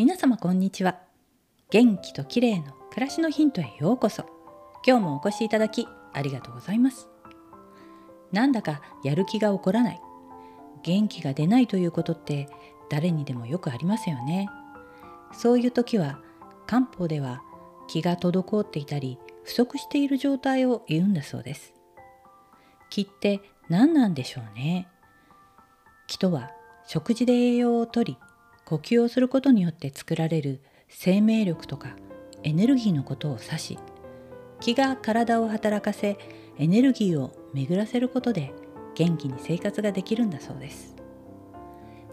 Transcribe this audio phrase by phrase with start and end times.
[0.00, 0.98] 皆様こんにちは。
[1.68, 4.24] 元気と綺麗の暮らしのヒントへようこそ。
[4.82, 7.10] 今日もお越しいただきありがとうございます。
[8.32, 10.00] なんだかやる気が起こらない。
[10.82, 12.48] 元気が出ないということって
[12.88, 14.48] 誰にでもよくありますよね。
[15.34, 16.18] そういう時は
[16.66, 17.42] 漢方では
[17.86, 21.74] 気が滞っていたり不足している状態を言うんだそうです。
[22.88, 24.88] 気って何なんでしょうね。
[26.06, 26.52] 気とは
[26.86, 28.16] 食事で栄養をとり
[28.70, 31.96] 呼吸をすることによって作られる生命力とか
[32.44, 33.78] エネルギーのことを指し
[34.60, 36.16] 気が体を働かせ
[36.56, 38.52] エネルギーを巡らせることで
[38.94, 40.94] 元気に生活ができるんだそうです。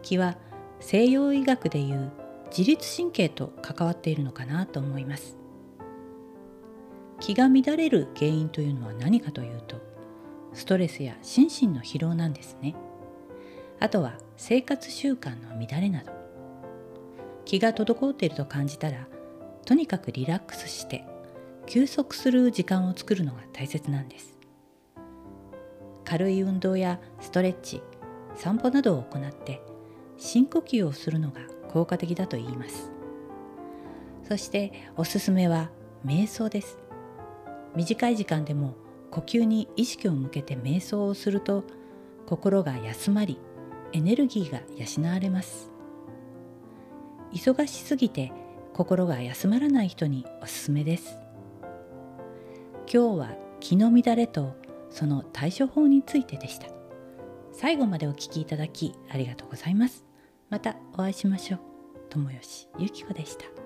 [0.02, 0.36] 気は
[0.80, 2.12] 西洋医学でいう
[2.50, 5.38] 自律神経と関わっているのかなと思います。
[7.20, 9.80] 気が乱れる原因というのは何かというと
[10.54, 12.74] ストレスや心身の疲労なんですね。
[13.80, 16.17] あとは生活習慣の乱れなど。
[17.48, 19.08] 気が滞っていると感じたら
[19.66, 21.06] とにかくリラックスして
[21.66, 24.38] 休息する時間を作るのが大切なんです。
[26.04, 27.82] 軽い運動やストレッチ
[28.36, 29.62] 散歩などを行って
[30.18, 32.92] 深呼吸をするのが効果的だと言います。
[34.28, 35.70] そしておすすめは
[36.06, 36.78] 瞑想です。
[37.78, 38.76] 短い時間でも
[39.10, 41.64] 呼吸に意識を向けて瞑想をすると
[42.26, 43.40] 心が休まり
[43.94, 45.77] エネルギーが養われます。
[47.34, 48.32] 忙しすぎて
[48.74, 51.18] 心が休まらない人におすすめです。
[52.92, 54.56] 今日は気の乱れと
[54.90, 56.68] その対処法についてでした。
[57.52, 60.06] 最後までお聞きいただきありがとうございます。
[60.50, 61.60] またお会いしましょう。
[62.10, 63.57] 友吉ゆき子でした。